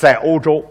[0.00, 0.64] 在欧洲，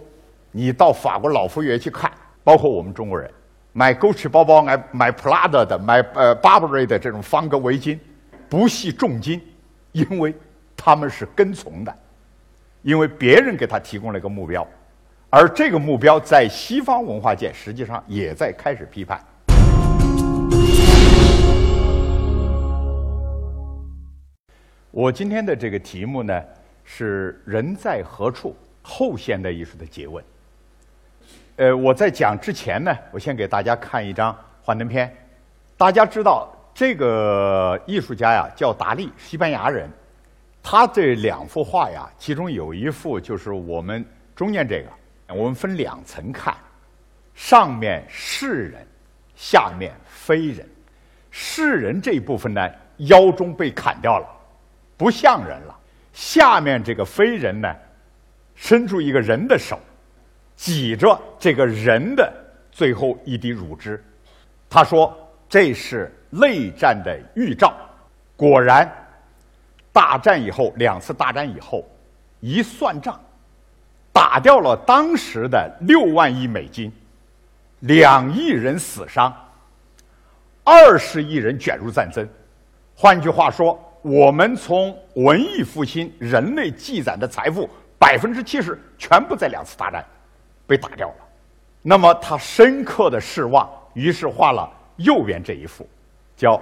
[0.52, 2.12] 你到法国老佛爷去看，
[2.44, 3.30] 包括我们中国人，
[3.74, 8.00] 买 Gucci 包包、买买 Prada 的、买呃 Burberry 的这种方格围巾，
[8.50, 9.40] 不惜重金，
[9.92, 10.34] 因为
[10.76, 11.96] 他们是跟从的，
[12.82, 14.68] 因为别人给他提供了一个目标，
[15.30, 19.24] 而这个目标在西方文化界实际上也在开始批判。
[24.90, 26.42] 我今天的这个题目呢
[26.84, 28.56] 是“人在何处？
[28.90, 30.24] 后现代艺术的诘问”。
[31.58, 35.16] 呃，我在讲之前呢，我先给大家看一张幻灯片。
[35.78, 39.90] 大家知道这个艺术家呀叫达利，西班牙人。
[40.64, 44.06] 他这两幅画呀，其中有一幅就是我们
[44.36, 44.90] 中间这个。
[45.34, 46.56] 我们分两层看，
[47.36, 48.88] 上面是人，
[49.36, 50.68] 下面非人。
[51.30, 54.28] 是人这一部分呢，腰中被砍掉了。
[54.98, 55.78] 不像人了。
[56.14, 57.76] 下面这个非人呢，
[58.62, 59.80] 伸出一个人的手，
[60.58, 62.32] 挤着这个人的
[62.74, 64.04] 最后一滴乳汁。
[64.70, 67.74] 他说：“这是内战的预兆。”
[68.36, 68.88] 果然，
[69.94, 71.88] 大战以后，两次大战以后，
[72.42, 73.18] 一算账，
[74.12, 76.92] 打掉了当时的六万亿美金，
[77.80, 79.34] 两亿人死伤，
[80.66, 82.28] 二十亿人卷入战争。
[82.94, 83.80] 换句话说。
[84.02, 87.70] 我们从文艺复兴人类积攒的财富
[88.00, 90.04] 百分之七十全部在两次大战
[90.66, 91.16] 被打掉了，
[91.82, 95.88] 那么他深刻的失望，于是画了右边这一幅，
[96.36, 96.58] 叫《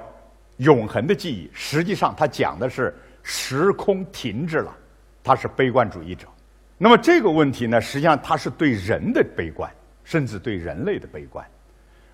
[0.57, 1.47] 永恒的记忆》。
[1.53, 4.75] 实际上，他讲的是时空停滞了，
[5.23, 6.27] 他是悲观主义者。
[6.77, 9.71] 那么这个问题呢，实际上他是对人的悲观，
[10.03, 11.45] 甚至对人类的悲观。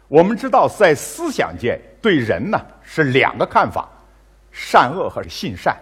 [0.07, 3.89] 我们知道，在思想界对人呢是两个看法。
[4.55, 5.75] 善恶和性善，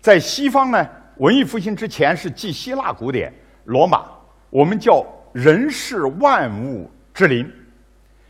[0.00, 0.84] 在西方呢，
[1.18, 3.32] 文艺复兴之前是继希腊古典、
[3.64, 4.06] 罗马，
[4.50, 7.50] 我们叫人是万物之灵。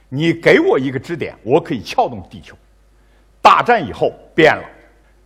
[0.09, 2.57] 你给我一个支点，我可以撬动地球。
[3.43, 4.65] 大战以后变了，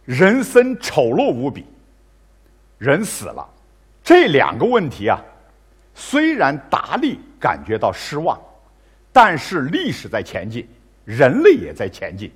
[0.04, 1.64] 人生丑陋无比，
[2.78, 3.48] 人死了。
[4.02, 5.22] 这两个问题啊，
[5.94, 8.36] 虽然达利感觉到失望，
[9.12, 10.68] 但是历史在前进，
[11.04, 12.32] 人类也在前进。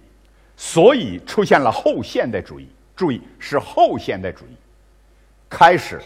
[0.56, 2.68] 所以出现了后现代主义。
[2.94, 4.56] 注意，是后现代主义
[5.48, 6.00] 开始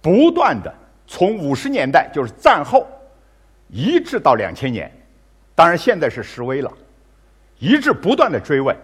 [0.00, 0.72] 不断的
[1.06, 2.86] 从五十年代，就是战后，
[3.68, 4.90] 一直到两千年，
[5.54, 6.72] 当然现在是示威了，
[7.58, 8.76] 一直不断的追问：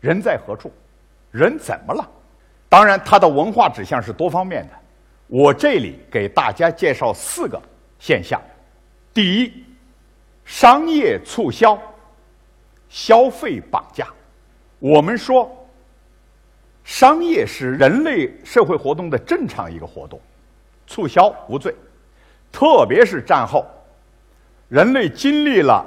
[0.00, 0.72] 人在何处？
[1.30, 2.08] 人怎么了？
[2.68, 4.74] 当然，它的文化指向是多方面的。
[5.26, 7.60] 我这里给大家介绍四个
[7.98, 8.40] 现象：
[9.14, 9.64] 第一，
[10.44, 11.80] 商业促销。
[12.88, 14.06] 消费绑架，
[14.78, 15.61] 我们说，
[16.84, 20.20] 商业是人类社会活动的正常一个活动，
[20.86, 21.74] 促销无罪，
[22.50, 23.64] 特别是战后，
[24.68, 25.84] 人类经历了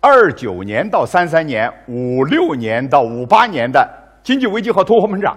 [0.00, 3.88] 二九年到三三年、五六年到五八年的
[4.22, 5.36] 经济危机和通货膨胀，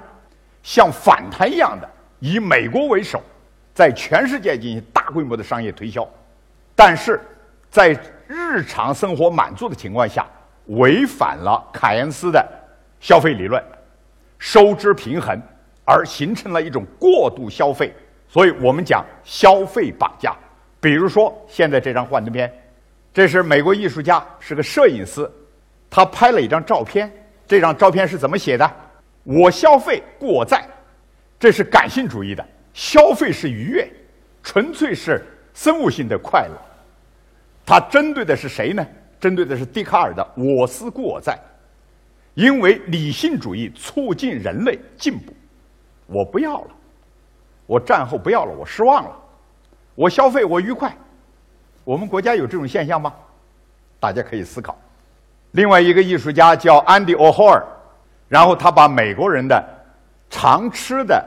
[0.63, 1.89] 像反弹一样的，
[2.19, 3.21] 以美国为首，
[3.73, 6.07] 在全世界进行大规模的商业推销，
[6.75, 7.19] 但是
[7.69, 7.89] 在
[8.27, 10.25] 日常生活满足的情况下。
[10.67, 12.47] 违反了凯恩斯的
[12.99, 13.61] 消费理论，
[14.41, 15.39] 收支平衡，
[15.85, 17.93] 而形成了一种过度消费，
[18.27, 20.35] 所以我们讲消费绑架。
[20.79, 22.51] 比如说，现在这张幻灯片，
[23.13, 25.29] 这是美国艺术家，是个摄影师，
[25.91, 27.09] 他拍了一张照片。
[27.47, 28.67] 这张照片是怎么写的？
[29.23, 30.67] 我消费故我在，
[31.39, 32.43] 这是感性主义的，
[32.73, 33.87] 消费是愉悦，
[34.41, 36.55] 纯粹是生物性的快乐。
[37.63, 38.83] 它针对的是谁呢？
[39.19, 41.39] 针对的是笛卡尔的“我思故我在”，
[42.33, 45.33] 因为理性主义促进人类进步。
[46.07, 46.67] 我不要了，
[47.65, 49.15] 我战后不要了，我失望了，
[49.95, 50.95] 我消费我愉快。
[51.83, 53.13] 我们国家有这种现象吗？
[53.99, 54.77] 大家可以思考。
[55.51, 57.65] 另外一个艺术家叫安迪·奥霍尔，
[58.27, 59.63] 然后他把美国人的
[60.29, 61.23] 常吃的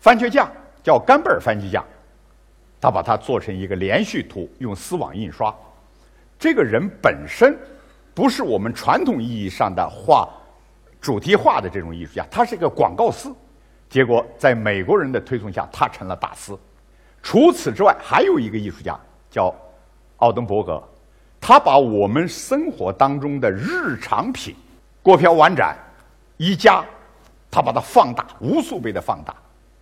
[0.00, 0.50] 番茄酱
[0.82, 1.84] 叫干贝儿番茄酱，
[2.80, 5.54] 他把它做成一个连续图，用丝网印刷。
[6.38, 7.56] 这个人本身
[8.14, 10.28] 不是我们传统意义上的画
[11.00, 13.28] 主题化的这种艺术家，他是一个广告师。
[13.88, 16.56] 结果在美国人的推崇下，他成了大师。
[17.22, 18.98] 除此之外，还有一个艺术家
[19.30, 19.54] 叫
[20.18, 20.82] 奥登伯格，
[21.40, 24.54] 他把我们生活当中的日常品，
[25.02, 25.76] 锅瓢碗盏、
[26.36, 26.84] 衣架，
[27.50, 29.34] 他把它放大无数倍的放大，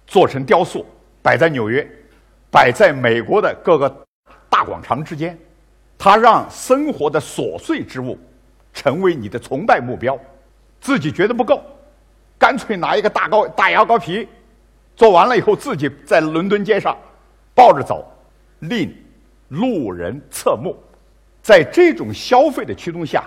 [0.06, 0.86] 做成雕塑，
[1.20, 1.86] 摆在纽约，
[2.50, 4.06] 摆在美国的各个
[4.48, 5.36] 大广场之间。
[5.98, 8.18] 他让生活的琐碎之物
[8.72, 10.16] 成为你的崇拜目标，
[10.80, 11.62] 自己觉得不够，
[12.38, 14.28] 干脆拿一个大高大牙膏皮，
[14.94, 16.96] 做完了以后，自己在伦敦街上
[17.54, 18.06] 抱着走，
[18.60, 18.94] 令
[19.48, 20.76] 路人侧目。
[21.42, 23.24] 在这种消费的驱动下，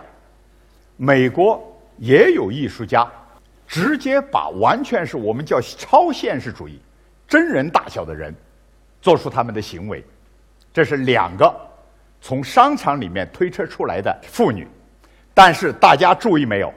[0.97, 1.61] 美国
[1.97, 3.09] 也有艺术家
[3.65, 6.81] 直接把完全是我们叫超现实主义、
[7.27, 8.35] 真人大小的人
[9.01, 10.03] 做出他们的行为。
[10.73, 11.53] 这是两个
[12.19, 14.67] 从商场里面推车出来的妇女，
[15.33, 16.73] 但是大家注意没有，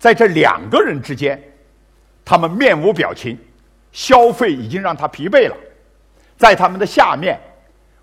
[0.00, 1.40] 在这两个人之间，
[2.24, 3.38] 他们面无表情，
[3.92, 5.56] 消费已经让他疲惫了。
[6.36, 7.38] 在他们的下面。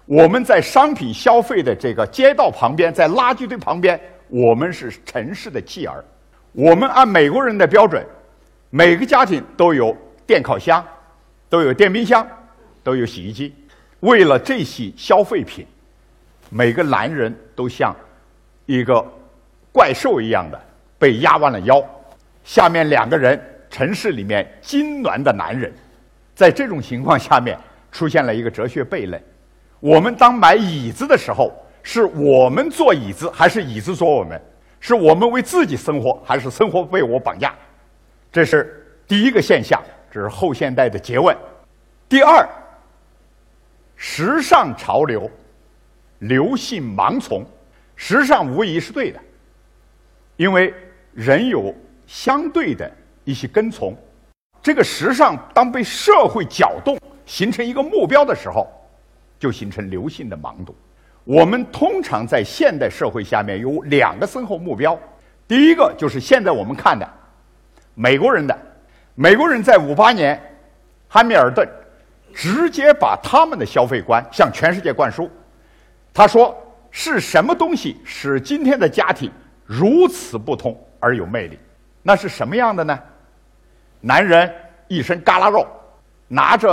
[0.09, 3.99] 我们在商品消费的这个街道旁边，在垃圾堆旁边，
[4.29, 6.01] 我们是城市的弃儿。
[6.53, 8.01] 我们按美国人的标准，
[8.69, 9.93] 每个家庭都有
[10.25, 10.81] 电烤箱，
[11.49, 12.25] 都有电冰箱，
[12.81, 13.53] 都有洗衣机。
[13.99, 15.67] 为了这些消费品，
[16.49, 17.93] 每个男人都像
[18.65, 19.05] 一个
[19.73, 20.57] 怪兽一样的
[20.97, 21.83] 被压弯了腰。
[22.43, 23.39] 下面两个人，
[23.69, 25.73] 城市里面痉挛的男人，
[26.33, 27.57] 在这种情况下面，
[27.91, 29.21] 出现了一个哲学悖论。
[29.79, 31.53] 我们当买椅子的时候，
[31.83, 34.41] 是我们坐椅子，还是椅子坐我们？
[34.79, 37.53] 是我们为自己生活，还是生活被我绑架？
[38.31, 41.35] 这是第一个现象，这是后现代的诘问。
[42.07, 42.47] 第二，
[43.95, 45.29] 时尚潮流，
[46.19, 47.45] 流行盲从，
[47.95, 49.19] 时尚无疑是对的，
[50.35, 50.73] 因为
[51.17, 51.73] 人有
[52.05, 52.89] 相对的
[53.23, 53.97] 一些跟从。
[54.61, 58.71] 这个时尚当被社会搅动，形成一个目标的时候。
[59.39, 60.73] 就形成流行的盲动。
[61.23, 64.97] 我们通常在现代社会下面有两个生活目标，
[65.47, 67.07] 第一个就是现在我们看的
[67.93, 68.57] 美国人的，
[69.13, 70.39] 美国人在五八年，
[71.07, 71.67] 汉密尔顿
[72.33, 75.29] 直接把他们的消费观向全世界灌输。
[76.11, 76.55] 他说
[76.89, 79.31] ：“是什么东西使今天的家庭
[79.63, 81.59] 如此不同而有魅力？
[82.01, 82.99] 那是什么样的呢？
[84.01, 84.53] 男人
[84.87, 85.67] 一身嘎啦肉，
[86.27, 86.69] 拿着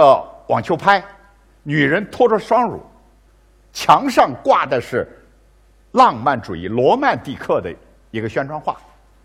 [0.48, 1.02] 网球拍。”
[1.66, 2.82] 女人拖着双乳，
[3.72, 5.08] 墙上挂的是
[5.92, 7.74] 浪漫主义罗曼蒂克的
[8.10, 8.76] 一个宣传画，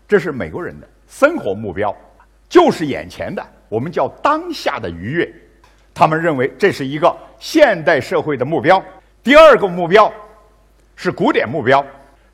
[0.08, 1.94] 这是美国人的生活目标，
[2.48, 5.30] 就是眼前的，我们叫当下的愉悦。
[5.92, 8.82] 他们认为这是一个现代社会的目标。
[9.22, 10.10] 第二个目标
[10.96, 11.84] 是古典目标，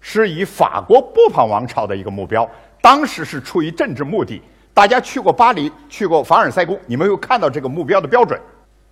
[0.09, 2.49] 是以法国波旁王朝的一个目标，
[2.81, 4.41] 当时是出于政治目的。
[4.73, 8.41] 大家去过巴黎，去过凡尔赛宫，你们有看到这个目标的标准。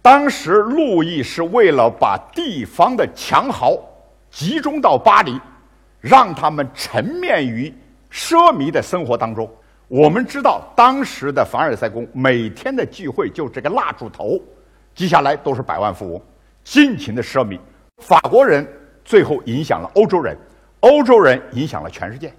[0.03, 3.79] 当时，路易是为了把地方的强豪
[4.29, 5.41] 集中到巴黎，
[6.01, 7.73] 让他们沉湎于
[8.11, 9.49] 奢靡的生活当中。
[9.87, 14.37] 我们知道，当时的凡尔赛宫每天的聚会就这个蜡烛头，
[14.97, 16.21] 接下来都是百万富翁，
[16.65, 17.57] 尽情的奢靡。
[18.03, 18.67] 法国人
[19.05, 20.37] 最后影响了欧洲人，
[20.85, 22.31] 欧洲人影响了全世界。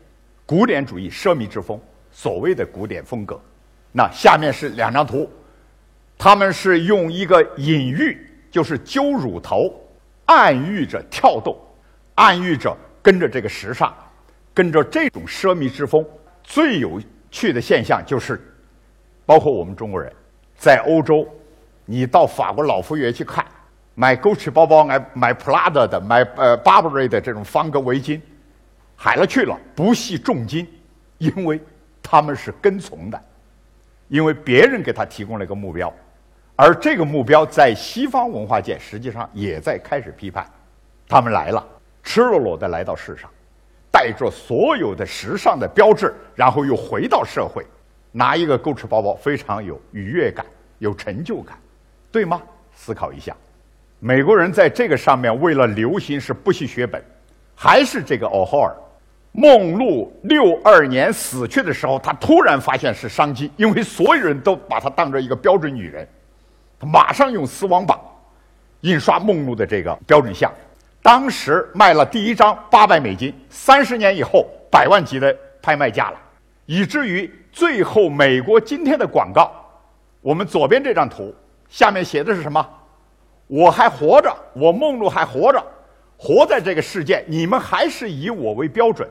[0.46, 1.82] 古典主义奢靡之风，
[2.12, 3.42] 所谓的古典风格。
[3.92, 5.28] 那下面是两张图。
[6.16, 8.16] 他们是用一个隐喻，
[8.52, 9.74] 就是揪乳头，
[10.26, 11.58] 暗喻着跳动，
[12.14, 13.92] 暗喻着跟着这个时尚，
[14.54, 16.06] 跟着这种奢靡之风。
[16.44, 17.02] 最有
[17.32, 18.40] 趣的现象就是，
[19.26, 20.14] 包括我们中国人，
[20.56, 21.28] 在欧洲，
[21.84, 23.44] 你到法国老佛爷去看，
[23.96, 28.22] 买 Gucci 包包，买买 Prada 的，买呃 Burberry 的这种方格围巾，
[28.96, 30.68] 海了去了，不惜重金，
[31.18, 31.60] 因为
[32.02, 33.22] 他们是跟从的，
[34.08, 35.94] 因为别人给他提供了一个目标。
[36.56, 40.50] 而这个目标在西方文化界实际上也在开始批判，
[41.08, 41.66] 他们来了，
[42.02, 43.30] 赤裸裸的来到世上，
[43.92, 47.66] 带着所有的时尚的标志，然后又回到社会，
[48.12, 50.46] 拿一个 Gucci 包包非常有愉悦感，
[50.80, 51.58] 有成就感，
[52.12, 52.42] 对吗？
[52.74, 53.36] 思考一下，
[54.00, 57.04] 美国人在这个上面为了流行是不惜血本，
[57.54, 58.76] 还是这个奥霍尔，
[59.38, 66.08] 梦露六二年死去的时候，他突然发现是商机，因为所有人都把她当成一个标准女人。
[66.80, 68.00] 马上用丝网绑
[68.82, 70.50] 印刷梦露的这个标准像，
[71.02, 76.18] 当时卖了第一张八百美金，三十年以后百万级的拍卖价了，
[76.66, 79.52] 以至于最后美国今天的广告，
[80.22, 81.36] 我们左边这张图
[81.68, 82.66] 下面写的是什么？
[83.48, 85.62] 我还活着，我梦露还活着，
[86.18, 89.10] 活在这个世界，你们还是以我为标准。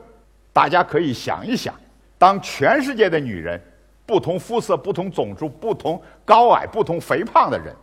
[0.55, 1.75] 大家可以想一想，
[2.17, 3.61] 当全世界的女人。
[4.07, 7.75] 不同肤色、不同种族、不同高矮、不同肥胖的人，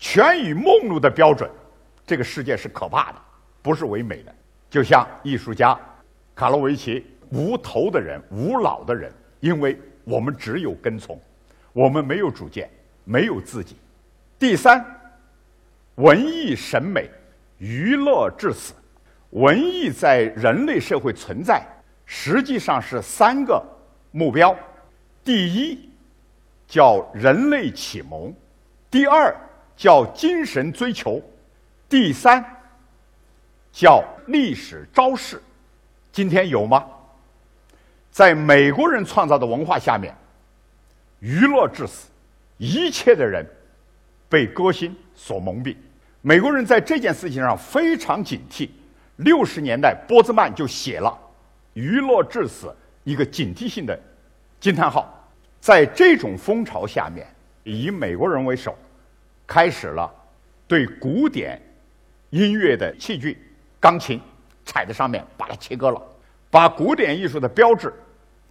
[0.00, 1.48] 全以梦露的标准，
[2.04, 3.18] 这个世界是可怕的，
[3.62, 4.34] 不是唯美的。
[4.68, 5.78] 就像艺术家
[6.34, 11.16] 卡洛维奇，无头的人、无脑的人，因为我们只有跟从，
[11.72, 12.68] 我们没有主见，
[13.04, 13.76] 没有自己。
[14.40, 14.84] 第三，
[15.94, 17.08] 文艺审美，
[17.58, 18.74] 娱乐至死。
[19.30, 21.64] 文艺在人类社会存在，
[22.12, 23.64] 实际上是三个
[24.10, 24.54] 目标。
[25.22, 25.88] 第一
[26.66, 28.34] 叫人类启蒙，
[28.90, 29.32] 第二
[29.76, 31.22] 叫精神追求，
[31.88, 32.44] 第三
[33.70, 35.40] 叫历史昭示，
[36.10, 36.84] 今天有吗？
[38.10, 40.12] 在美国人创造的文化下面，
[41.20, 42.08] 娱乐至死，
[42.56, 43.46] 一切的人
[44.28, 45.76] 被歌星所蒙蔽。
[46.22, 48.68] 美国人在这件事情上非常警惕。
[49.18, 51.16] 六十年代，波兹曼就写了
[51.80, 53.98] “娱乐至死”一个警惕性的
[54.60, 55.16] 惊叹号。
[55.60, 57.26] 在这种风潮下面，
[57.64, 58.76] 以美国人为首，
[59.46, 60.10] 开始了
[60.66, 61.60] 对古典
[62.30, 63.36] 音乐的器具，
[63.78, 64.20] 钢琴
[64.64, 66.00] 踩在上面，把它切割了。
[66.50, 67.92] 把古典艺术的标志，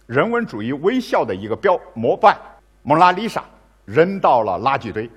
[0.06, 2.34] 人文主义微笑的一个标模板
[2.82, 3.40] 《蒙娜丽莎》
[3.84, 5.10] 扔到了垃圾堆。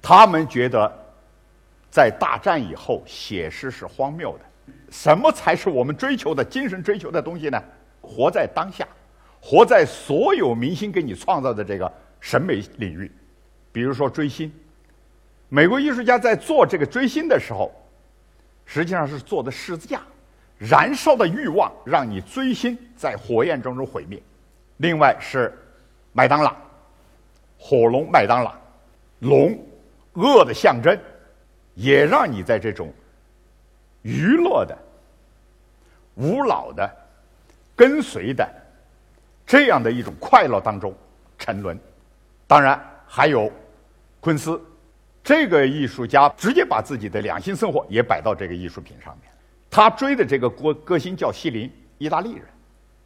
[0.00, 0.90] 他们觉得，
[1.90, 4.44] 在大战以后写诗是荒谬的。
[4.92, 7.60] 什么才是我们追求的精神追求的东西呢？
[8.02, 8.86] 活在当下，
[9.40, 13.10] 活在所有明星给你创造的这个审美领域。
[13.72, 14.52] 比如说追星，
[15.48, 17.72] 美国艺术家在做这个追星的时候，
[18.66, 20.02] 实际上是做的十字架。
[20.58, 24.22] 燃烧的欲望让你追星在火焰中中毁灭。
[24.76, 25.52] 另外是
[26.12, 26.54] 麦当劳，
[27.58, 28.54] 火龙麦当劳，
[29.20, 29.58] 龙，
[30.12, 30.96] 恶的象征，
[31.74, 32.92] 也让你在这种
[34.02, 34.76] 娱乐的、
[36.14, 36.88] 无脑的、
[37.74, 38.48] 跟随的
[39.46, 40.94] 这样的一种快乐当中
[41.38, 41.78] 沉沦。
[42.46, 43.50] 当然还有
[44.20, 44.60] 昆斯，
[45.22, 49.30] 这个艺术家直接把自己的两性生活也摆到这个艺术品上面。
[49.70, 52.44] 他追的这个歌歌星叫希林，意大利人，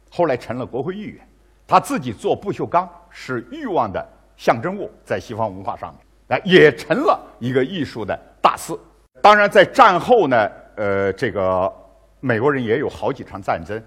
[0.09, 1.25] 后来成了国会议员。
[1.65, 4.05] 他自己做不锈钢是欲望的
[4.37, 8.73] 象征物，在西方文化上面，哎，也成了一个艺术的大师。
[9.21, 11.73] 当然，在战后呢，呃，这个
[12.19, 13.83] 美国人也有好几场战争，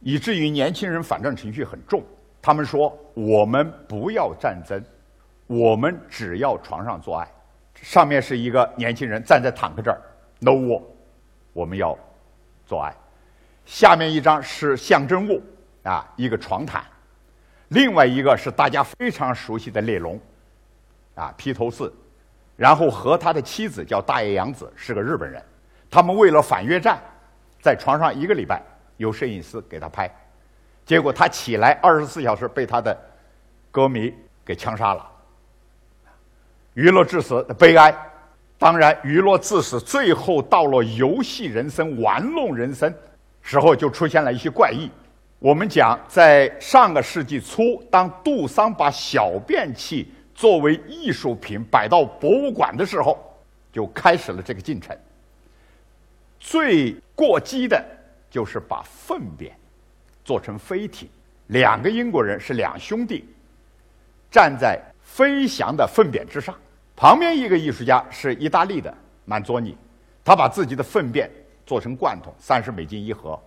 [0.00, 2.02] 以至于年轻人反战情绪很重。
[2.42, 4.82] 他们说：“我们不要战争，
[5.46, 7.28] 我们只要床上做爱。”
[7.80, 10.00] 上面是一个年轻人站在坦克这儿
[10.40, 10.82] ，No war。
[11.52, 11.96] 我们要
[12.66, 12.92] 做爱。
[13.64, 15.40] 下面一张是象征物
[15.84, 16.82] 啊，一个床毯；
[17.68, 20.18] 另外一个是大家非常熟悉的猎龙
[21.14, 21.88] 啊，披头士。
[22.56, 25.40] 然后和他的妻子叫大野洋子，是个日本人。
[25.90, 26.98] 他们为了反越战，
[27.60, 28.62] 在床上一个礼拜，
[28.96, 30.08] 有摄影师给他拍，
[30.86, 32.96] 结果他起来二十四小时被他的
[33.70, 35.06] 歌迷给枪杀了。
[36.74, 37.92] 娱乐至死的悲哀。
[38.56, 42.94] 当然，娱乐至死，最后到了游戏人生、玩弄人生
[43.40, 44.90] 时候，就出现了一些怪异。
[45.38, 53.18] 我们讲，在上个世纪初，当杜桑把小便器作为艺术品摆到博物馆的时候，
[53.72, 54.94] 就开始了这个进程。
[56.40, 57.84] 最过激的
[58.30, 59.54] 就是把粪便
[60.24, 61.08] 做成飞艇，
[61.48, 63.24] 两个英国人是两兄弟，
[64.30, 66.54] 站在飞翔的粪便之上。
[66.96, 68.92] 旁边一个艺术家是意大利的
[69.24, 69.76] 曼佐尼，
[70.24, 71.30] 他把自己的粪便
[71.66, 73.38] 做成罐头，三十美金一盒，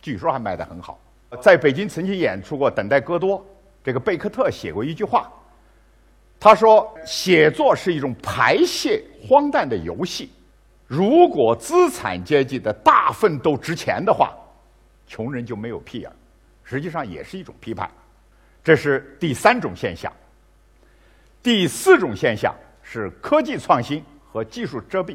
[0.00, 0.98] 据说还卖得很好。
[1.42, 3.38] 在北京曾经演出过《等待戈多》，
[3.84, 5.30] 这个贝克特写过一句话，
[6.40, 10.30] 他说：“写作是一种排泄荒诞的游戏，
[10.88, 14.34] 如果资产阶级的大粪都值钱的话，
[15.06, 16.16] 穷人就没有屁眼儿。”
[16.64, 17.88] 实际上也是一种批判。
[18.64, 20.12] 这是第三种现象。
[21.40, 22.52] 第四种现象。
[22.90, 24.02] 是科技创新
[24.32, 25.14] 和技术遮蔽。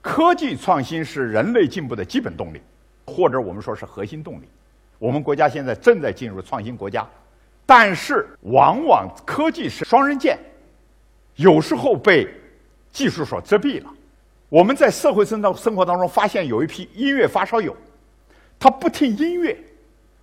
[0.00, 2.62] 科技创新是人类进步的基本动力，
[3.04, 4.48] 或者我们说是核心动力。
[4.98, 7.06] 我们国家现在正在进入创新国家，
[7.66, 10.38] 但是往往科技是双刃剑，
[11.36, 12.26] 有时候被
[12.90, 13.92] 技术所遮蔽了。
[14.52, 17.74] 我们在社会生当生活当中发现，有一批音乐发烧友，
[18.58, 19.58] 他不听音乐，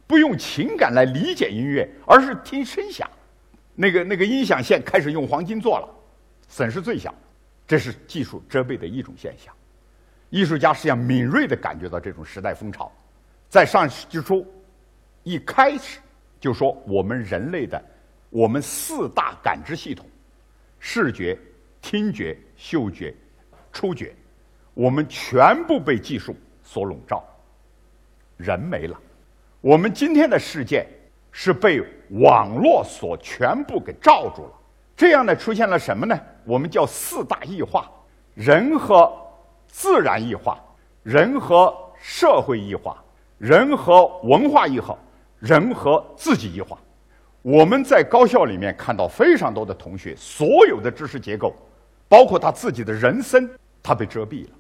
[0.06, 3.10] 不用情感来理解音乐，而是听声响。
[3.74, 5.90] 那个那个音响线开始用黄金做了。
[6.48, 7.12] 损失最小，
[7.68, 9.52] 这是技术遮蔽的一种现象。
[10.30, 12.92] 艺术家实际上敏锐地感觉到这种时代风潮，
[13.50, 14.46] 在上世纪初
[15.24, 15.98] 一开始
[16.40, 17.84] 就说我们人类的
[18.30, 20.06] 我们四大感知系统——
[20.78, 21.36] 视觉、
[21.82, 23.12] 听觉、嗅觉、
[23.72, 24.16] 触觉，
[24.74, 27.24] 我们全部被技术所笼罩，
[28.38, 29.00] 人没了。
[29.62, 30.88] 我们今天的世界
[31.32, 34.52] 是被网络所全部给罩住了。
[34.96, 36.20] 这样呢，出现了什么呢？
[36.46, 37.90] 我们叫四大异化：
[38.34, 39.12] 人和
[39.68, 40.60] 自然异化，
[41.04, 43.02] 人和社会异化，
[43.38, 44.98] 人和文化异化，
[45.40, 46.78] 人和自己异化。
[47.42, 51.56] 我们在高校里面看到非常多的同学，所有的知识结构，
[52.10, 53.50] 包括他自己的人生，
[53.82, 54.52] 他被遮蔽了。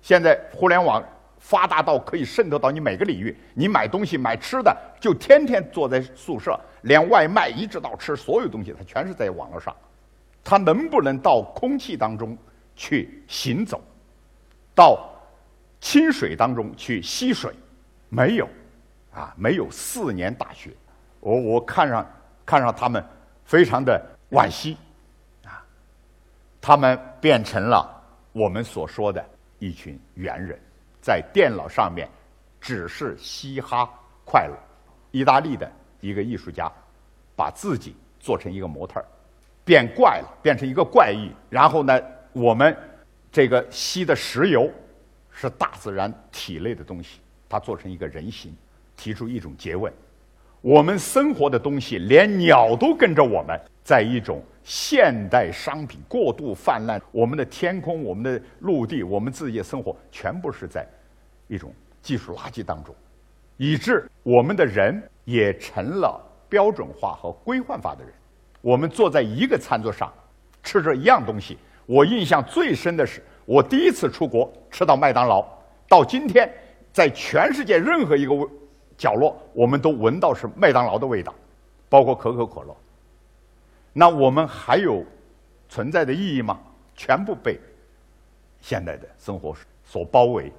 [0.00, 1.02] 现在互联网。
[1.38, 9.72] 发达到可以渗透到你每个领域，你买东西买吃的就天天坐在宿舍，连外卖一直到吃所有东西，它全是在网络上。
[10.42, 12.36] 它能不能到空气当中
[12.74, 13.80] 去行走？
[14.74, 15.08] 到
[15.78, 17.52] 清水当中去吸水，
[18.08, 18.48] 没有，
[19.12, 20.70] 啊，没有四年大学，
[21.20, 22.10] 我我看上
[22.44, 23.04] 看上他们
[23.44, 24.76] 非常的惋惜，
[26.66, 27.88] 他们变成了
[28.32, 29.24] 我们所说的
[29.60, 30.58] 一群猿人，
[31.00, 32.08] 在电脑上面
[32.60, 33.88] 只是嘻哈
[34.24, 34.58] 快乐。
[35.12, 35.70] 意大利的
[36.00, 36.68] 一个艺术家
[37.36, 39.06] 把自己做成一个模特儿，
[39.64, 41.30] 变怪了，变成一个怪异。
[41.48, 42.00] 然后呢，
[42.32, 42.76] 我们
[43.30, 44.68] 这个吸的石油
[45.30, 48.52] 是大自然体内的东西，他做成一个人形，
[48.96, 49.92] 提出一种诘问：
[50.62, 53.56] 我们生活的东西，连鸟都跟着我们，
[53.86, 60.84] 在一种现代商品过度泛滥，我们的天空、我们的陆地、我们自己的生活，全部是在
[61.46, 62.92] 一种技术垃圾当中。
[63.56, 68.12] 以致我们的人也成了标准化和规范化的人。
[68.60, 70.12] 我们坐在一个餐桌上，
[70.64, 71.56] 吃着一样东西。
[71.86, 75.46] 我印象最深的是，我第一次出国吃到麦当劳。
[75.88, 76.52] 到今天，
[76.92, 78.34] 在全世界任何一个
[78.98, 81.32] 角落，我们都闻到是麦当劳的味道，
[81.88, 82.76] 包括可口可乐。
[83.98, 85.02] 那我们还有
[85.70, 86.60] 存在的意义吗？
[86.94, 87.58] 全部被
[88.60, 90.52] 现代的生活所包围。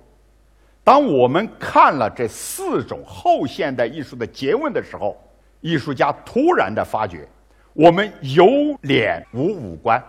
[0.84, 5.16] 当我们看了这四种后现代艺术的诘问的时候，
[5.62, 7.28] 艺术家突然的发觉，
[7.74, 8.48] 我们有
[8.82, 10.04] 脸无五官，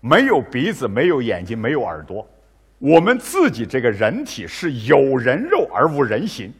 [0.00, 2.28] 没有鼻子，没有眼睛，没有耳朵，
[2.80, 6.52] 我们自己这个人体是有人肉而无人形。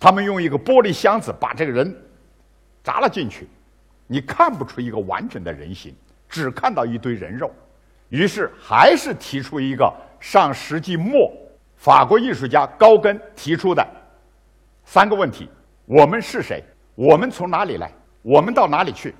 [0.00, 1.96] 他们用一个玻璃箱子把这个人
[2.82, 3.46] 砸了进去，
[4.12, 5.96] 你看不出一个完整的人形，
[6.28, 7.50] 只看到一堆人肉。
[8.10, 9.90] 于是还是提出一个
[10.20, 11.32] 上世纪末。
[11.76, 13.82] 法国艺术家高更提出的
[14.84, 15.48] 三个问题：
[15.86, 16.62] 我们是谁？
[16.94, 17.90] 我们从哪里来？
[18.20, 19.14] 我们到哪里去？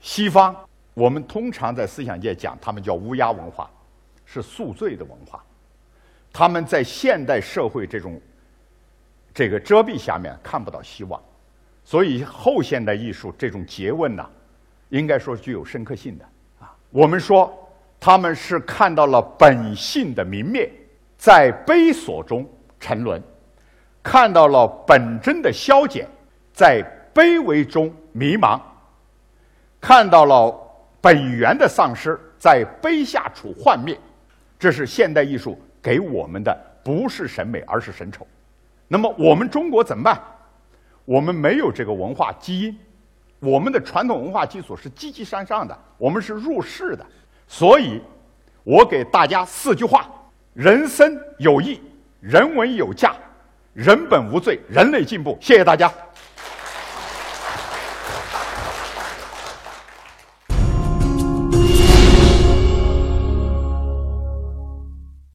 [0.00, 0.56] 西方，
[0.94, 3.70] 我们通常在思想界讲，他们叫乌鸦文化，
[4.24, 5.44] 是宿醉的文化。
[6.32, 8.18] 他们在现代社会这种
[9.34, 11.22] 这个遮蔽下面看不到希望，
[11.86, 14.28] 所以后现代艺术这种诘问呢，
[14.88, 16.24] 应该说具有深刻性的
[16.60, 16.76] 啊。
[16.90, 17.56] 我们说
[17.98, 20.70] 他们是看到了本性的明灭。
[21.18, 22.46] 在悲锁中
[22.78, 23.22] 沉沦，
[24.02, 26.06] 看到了本真的消减，
[26.52, 28.60] 在卑微中迷茫，
[29.80, 30.54] 看到了
[31.00, 33.98] 本源的丧失，在卑下处幻灭。
[34.58, 38.26] 这是现代艺术给我们的，不是审美，而是神丑。
[38.86, 40.20] 那么我们中国怎么办？
[41.06, 42.78] 我们没有这个文化基因，
[43.40, 47.06] 我们的传统文化基础是积极向上的，我们是入世的。
[47.48, 48.02] 所以，
[48.64, 50.06] 我给大家四句话。
[50.52, 51.78] 人生有益，
[52.18, 53.14] 人文有价，
[53.74, 55.36] 人本无罪，人类进步。
[55.38, 55.92] 谢谢大家。